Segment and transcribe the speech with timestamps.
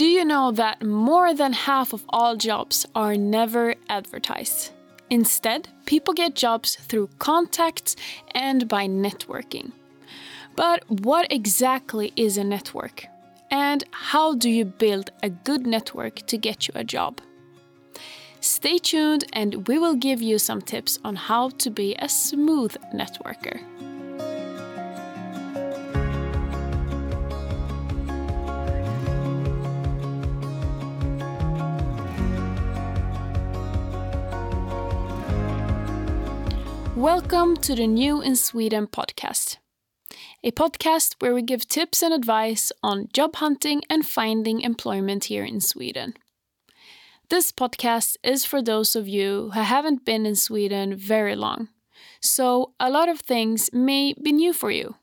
[0.00, 4.70] Do you know that more than half of all jobs are never advertised?
[5.10, 7.96] Instead, people get jobs through contacts
[8.30, 9.72] and by networking.
[10.56, 13.08] But what exactly is a network?
[13.50, 17.20] And how do you build a good network to get you a job?
[18.40, 22.74] Stay tuned and we will give you some tips on how to be a smooth
[22.94, 23.60] networker.
[37.00, 39.56] Welcome to the New in Sweden podcast,
[40.44, 45.42] a podcast where we give tips and advice on job hunting and finding employment here
[45.42, 46.12] in Sweden.
[47.30, 51.70] This podcast is for those of you who haven't been in Sweden very long,
[52.20, 54.96] so a lot of things may be new for you.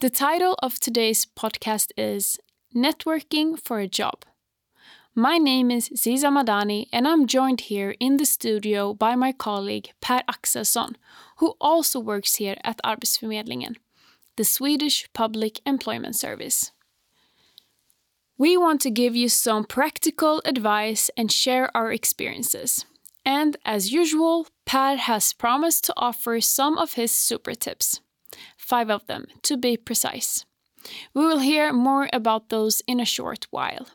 [0.00, 2.38] The title of today's podcast is
[2.76, 4.26] Networking for a Job.
[5.14, 9.90] My name is Ziza Madani, and I'm joined here in the studio by my colleague
[10.00, 10.94] Per Axelsson,
[11.36, 13.76] who also works here at Arbetsförmedlingen,
[14.36, 16.72] the Swedish Public Employment Service.
[18.38, 22.86] We want to give you some practical advice and share our experiences.
[23.22, 28.00] And as usual, Per has promised to offer some of his super tips.
[28.56, 30.46] Five of them, to be precise.
[31.12, 33.88] We will hear more about those in a short while.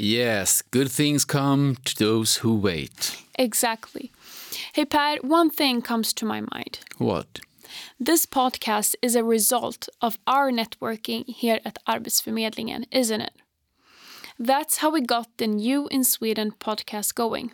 [0.00, 3.20] Yes, good things come to those who wait.
[3.36, 4.12] Exactly.
[4.72, 6.78] Hey, Pat, one thing comes to my mind.
[6.98, 7.40] What?
[7.98, 13.32] This podcast is a result of our networking here at Arbetsförmedlingen, isn't it?
[14.38, 17.50] That's how we got the New in Sweden podcast going.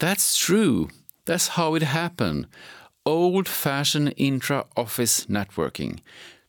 [0.00, 0.88] That's true.
[1.24, 2.48] That's how it happened.
[3.06, 6.00] Old fashioned intra office networking.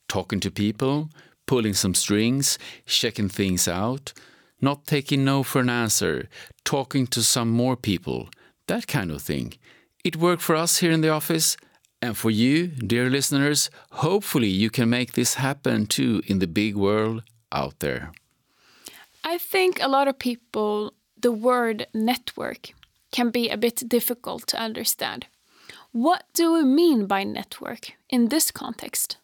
[0.07, 1.09] Talking to people,
[1.45, 4.13] pulling some strings, checking things out,
[4.61, 6.27] not taking no for an answer,
[6.63, 8.29] talking to some more people,
[8.67, 9.53] that kind of thing.
[10.03, 11.57] It worked for us here in the office,
[12.01, 16.75] and for you, dear listeners, hopefully you can make this happen too in the big
[16.75, 18.11] world out there.
[19.23, 22.69] I think a lot of people, the word network
[23.11, 25.25] can be a bit difficult to understand.
[25.91, 29.17] What do we mean by network in this context?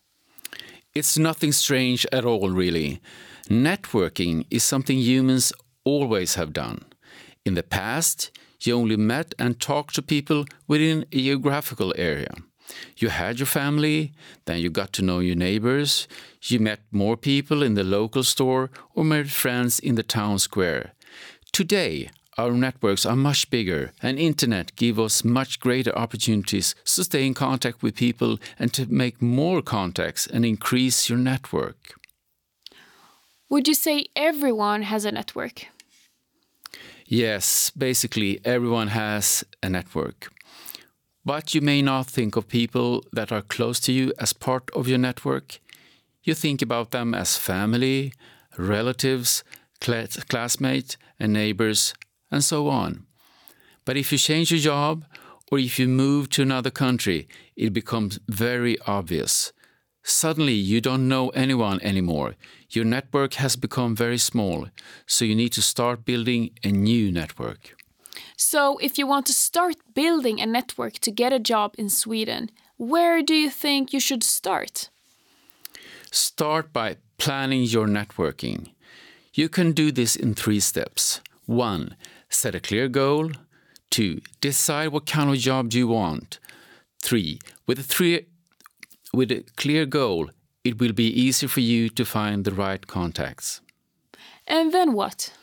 [0.94, 3.02] It's nothing strange at all, really.
[3.50, 5.54] Networking is something humans
[5.86, 6.84] always have done.
[7.46, 8.30] In the past,
[8.60, 12.34] you only met and talked to people within a geographical area.
[12.98, 14.12] You had your family,
[14.46, 16.10] then you got to know your neighbors,
[16.42, 20.92] you met more people in the local store or made friends in the town square.
[21.54, 22.10] Today,
[22.42, 27.34] our networks are much bigger, and internet give us much greater opportunities to stay in
[27.34, 31.94] contact with people and to make more contacts and increase your network.
[33.50, 35.68] Would you say everyone has a network?
[37.06, 40.32] Yes, basically everyone has a network.
[41.26, 44.88] But you may not think of people that are close to you as part of
[44.88, 45.60] your network.
[46.24, 48.14] You think about them as family,
[48.58, 49.44] relatives,
[49.80, 51.94] classmates, and neighbors,
[52.32, 53.06] and so on.
[53.86, 55.06] But if you change your job
[55.52, 59.52] or if you move to another country, it becomes very obvious.
[60.04, 62.36] Suddenly, you don't know anyone anymore.
[62.70, 64.68] Your network has become very small,
[65.06, 67.76] so you need to start building a new network.
[68.36, 72.50] So, if you want to start building a network to get a job in Sweden,
[72.78, 74.90] where do you think you should start?
[76.12, 78.72] Start by planning your networking.
[79.34, 81.22] You can do this in three steps.
[81.46, 81.96] One,
[82.32, 83.32] set a clear goal.
[83.90, 86.40] Two, decide what kind of job do you want.
[87.04, 88.26] Three, with a three
[89.14, 90.30] with a clear goal,
[90.64, 93.62] it will be easier for you to find the right contacts.
[94.48, 95.34] And then what?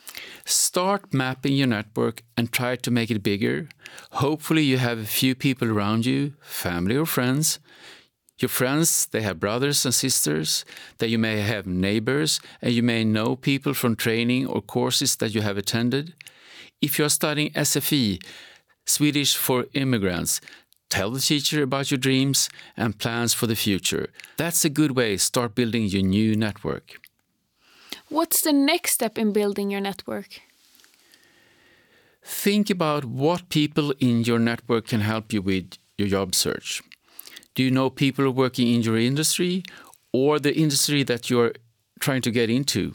[0.44, 3.68] Start mapping your network and try to make it bigger.
[4.12, 7.58] Hopefully, you have a few people around you, family or friends.
[8.38, 10.64] Your friends, they have brothers and sisters,
[10.98, 15.34] that you may have neighbors, and you may know people from training or courses that
[15.34, 16.14] you have attended.
[16.80, 18.22] If you're studying SFI,
[18.86, 20.40] Swedish for immigrants,
[20.88, 24.08] tell the teacher about your dreams and plans for the future.
[24.36, 27.00] That's a good way to start building your new network.
[28.08, 30.40] What's the next step in building your network?
[32.24, 36.82] Think about what people in your network can help you with your job search.
[37.54, 39.64] Do you know people working in your industry
[40.12, 41.54] or the industry that you're
[41.98, 42.94] trying to get into?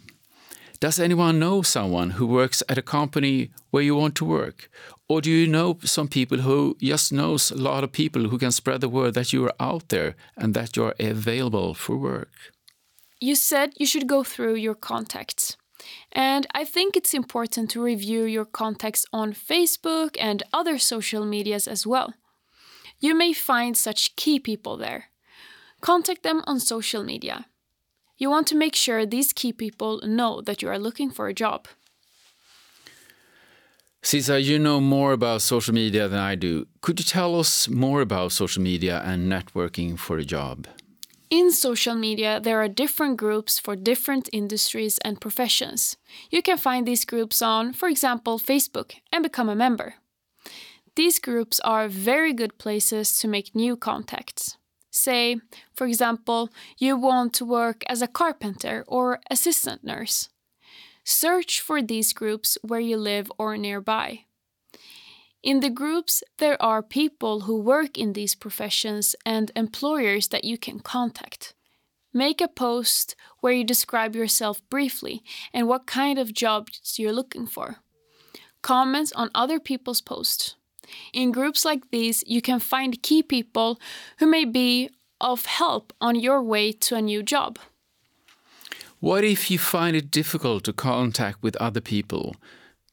[0.83, 4.69] Does anyone know someone who works at a company where you want to work?
[5.07, 8.51] Or do you know some people who just knows a lot of people who can
[8.51, 12.53] spread the word that you are out there and that you are available for work?
[13.23, 15.55] you said you should go through your contacts.
[16.11, 21.67] And I think it's important to review your contacts on Facebook and other social medias
[21.67, 22.13] as well.
[22.99, 25.05] You may find such key people there.
[25.79, 27.45] Contact them on social media.
[28.17, 31.33] You want to make sure these key people know that you are looking for a
[31.33, 31.67] job.
[34.03, 36.67] Cesar, you know more about social media than I do.
[36.81, 40.67] Could you tell us more about social media and networking for a job?
[41.29, 45.97] In social media, there are different groups for different industries and professions.
[46.29, 49.95] You can find these groups on, for example, Facebook and become a member.
[50.95, 54.57] These groups are very good places to make new contacts.
[54.95, 55.41] Say,
[55.75, 60.29] for example, you want to work as a carpenter or assistant nurse.
[61.03, 64.25] Search for these groups where you live or nearby.
[65.41, 70.59] In the groups, there are people who work in these professions and employers that you
[70.59, 71.55] can contact.
[72.13, 77.47] Make a post where you describe yourself briefly and what kind of jobs you're looking
[77.47, 77.77] for.
[78.61, 80.55] Comment on other people's posts.
[81.13, 83.79] In groups like these, you can find key people
[84.17, 84.89] who may be
[85.19, 87.59] of help on your way to a new job.
[88.99, 92.35] What if you find it difficult to contact with other people?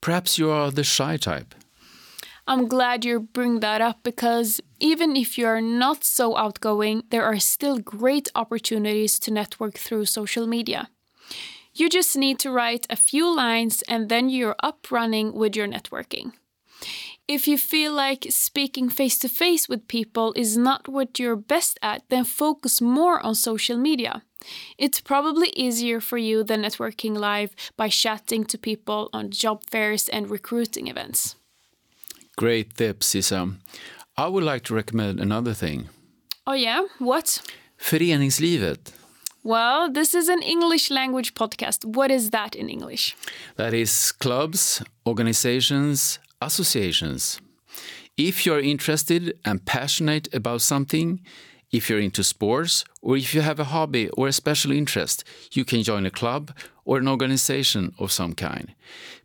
[0.01, 1.55] Perhaps you are the shy type.
[2.47, 7.25] I'm glad you bring that up because even if you are not so outgoing, there
[7.25, 10.89] are still great opportunities to network through social media.
[11.75, 15.69] You just need to write a few lines and then you're up running with your
[15.69, 16.33] networking.
[17.31, 21.79] If you feel like speaking face to face with people is not what you're best
[21.81, 24.23] at, then focus more on social media.
[24.77, 30.09] It's probably easier for you than networking live by chatting to people on job fairs
[30.09, 31.37] and recruiting events.
[32.37, 33.49] Great tips, Sisa.
[34.17, 35.89] I would like to recommend another thing.
[36.49, 36.83] Oh, yeah?
[36.99, 37.43] What?
[37.79, 38.91] Föreningslivet.
[39.45, 41.85] Well, this is an English language podcast.
[41.85, 43.15] What is that in English?
[43.55, 47.41] That is clubs, organizations, associations.
[48.17, 51.21] If you're interested and passionate about something,
[51.71, 55.65] if you're into sports, or if you have a hobby or a special interest, you
[55.65, 56.53] can join a club
[56.85, 58.75] or an organization of some kind.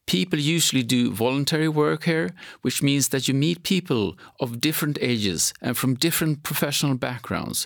[0.06, 2.30] People usually do voluntary work here,
[2.62, 7.66] which means that you meet people of different ages and from different professional backgrounds,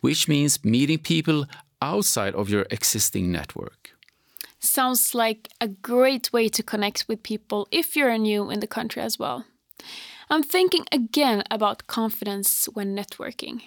[0.00, 1.46] which means meeting people
[1.80, 3.95] outside of your existing network.
[4.60, 9.02] Sounds like a great way to connect with people if you're new in the country
[9.02, 9.44] as well.
[10.28, 13.62] I'm thinking again about confidence when networking.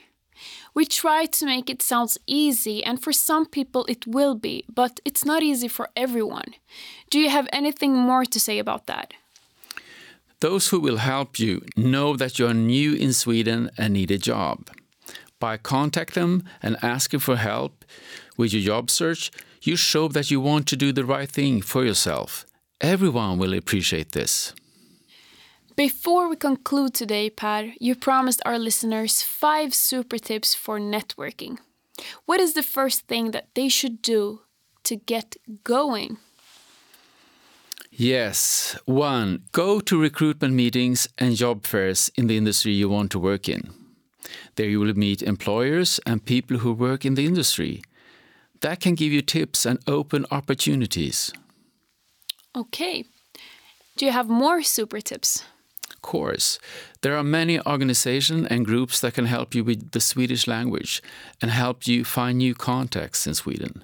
[0.73, 4.99] We try to make it sound easy, and for some people it will be, but
[5.05, 6.53] it's not easy for everyone.
[7.09, 9.13] Do you have anything more to say about that?
[10.39, 14.17] Those who will help you know that you are new in Sweden and need a
[14.17, 14.69] job.
[15.39, 17.83] By contacting them and asking for help
[18.37, 21.83] with your job search, you show that you want to do the right thing for
[21.85, 22.45] yourself.
[22.81, 24.53] Everyone will appreciate this.
[25.75, 31.57] Before we conclude today, Per, you promised our listeners five super tips for networking.
[32.25, 34.41] What is the first thing that they should do
[34.83, 36.17] to get going?
[37.91, 38.77] Yes.
[38.85, 43.49] One, go to recruitment meetings and job fairs in the industry you want to work
[43.49, 43.73] in.
[44.55, 47.81] There you will meet employers and people who work in the industry.
[48.61, 51.31] That can give you tips and open opportunities.
[52.55, 53.05] Okay.
[53.95, 55.43] Do you have more super tips?
[55.89, 56.59] Of course.
[57.01, 61.01] There are many organizations and groups that can help you with the Swedish language
[61.41, 63.83] and help you find new contacts in Sweden.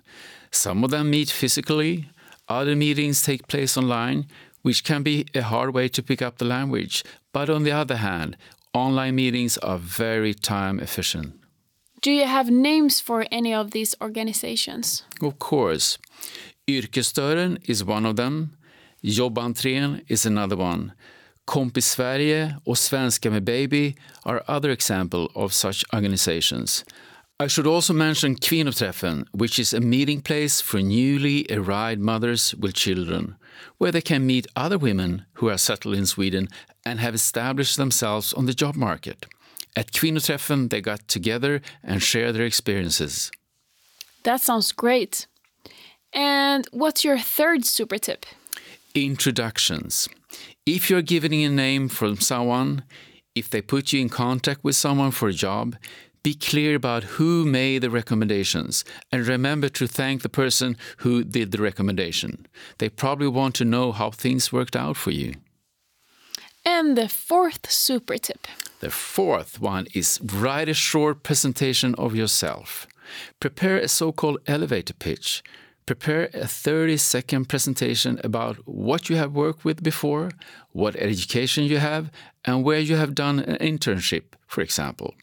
[0.51, 2.09] Some of them meet physically,
[2.47, 4.27] other meetings take place online,
[4.61, 7.03] which can be a hard way to pick up the language.
[7.33, 8.37] But on the other hand,
[8.73, 11.33] online meetings are very time efficient.
[12.05, 15.03] Do you have names for any of these organizations?
[15.23, 15.97] Of course.
[16.67, 18.49] Yrkesdörren is one of them.
[19.03, 20.91] Jobbentrén is another one.
[21.47, 26.85] Kompis Sverige och Svenska med Baby are other examples of such organizations.
[27.39, 32.75] I should also mention Kvinnoträffen, which is a meeting place for newly arrived mothers with
[32.75, 33.33] children,
[33.79, 36.49] where they can meet other women who are settled in Sweden
[36.85, 39.25] and have established themselves on the job market.
[39.75, 43.31] At Kvinnoträffen, they got together and share their experiences.
[44.23, 45.27] That sounds great.
[46.13, 48.25] And what's your third super tip?
[48.93, 50.07] Introductions.
[50.65, 52.83] If you're giving a name from someone,
[53.35, 55.75] if they put you in contact with someone for a job,
[56.23, 61.51] be clear about who made the recommendations and remember to thank the person who did
[61.51, 62.47] the recommendation.
[62.79, 65.33] They probably want to know how things worked out for you.
[66.65, 68.47] And the fourth super tip.
[68.79, 72.87] The fourth one is write a short presentation of yourself.
[73.39, 75.43] Prepare a so called elevator pitch.
[75.85, 80.31] Prepare a 30 second presentation about what you have worked with before,
[80.71, 82.09] what education you have,
[82.43, 85.13] and where you have done an internship, for example.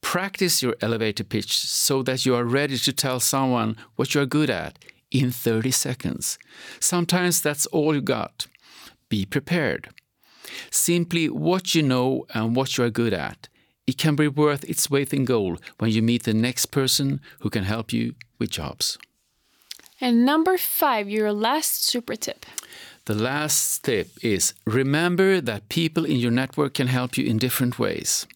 [0.00, 4.26] Practice your elevator pitch so that you are ready to tell someone what you are
[4.26, 4.76] good at
[5.12, 6.38] in 30 seconds.
[6.80, 8.48] Sometimes that's all you got.
[9.08, 9.90] Be prepared.
[10.70, 13.48] Simply what you know and what you are good at.
[13.86, 17.50] It can be worth its weight in gold when you meet the next person who
[17.50, 18.98] can help you with jobs.
[20.00, 22.46] And number five, your last super tip.
[23.06, 27.78] The last tip is remember that people in your network can help you in different
[27.78, 28.26] ways.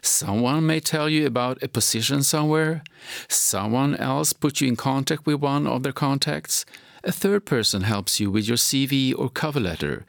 [0.00, 2.84] Someone may tell you about a position somewhere,
[3.28, 6.64] someone else puts you in contact with one of their contacts,
[7.04, 10.06] a third person helps you with your CV or cover letter,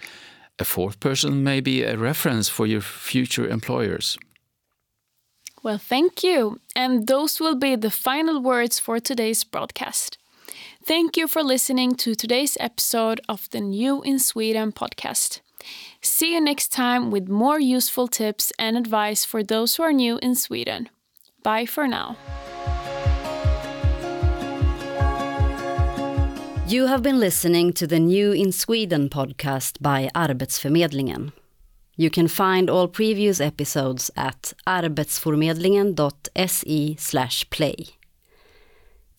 [0.64, 4.18] a fourth person may be a reference for your future employers.
[5.64, 6.60] Well, thank you.
[6.76, 10.18] And those will be the final words for today's broadcast.
[10.86, 15.42] Thank you for listening to today's episode of the New in Sweden podcast.
[16.02, 20.18] See you next time with more useful tips and advice for those who are new
[20.22, 20.90] in Sweden.
[21.44, 22.16] Bye for now.
[26.74, 31.32] You have been listening to the New in Sweden podcast by Arbetsförmedlingen.
[31.96, 37.76] You can find all previous episodes at arbetsförmedlingen.se play.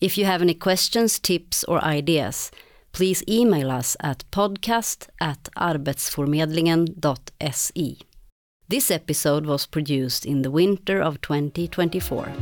[0.01, 2.51] If you have any questions, tips, or ideas,
[2.91, 7.97] please email us at podcast at arbetsförmedlingen.se.
[8.67, 12.33] This episode was produced in the winter of 2024.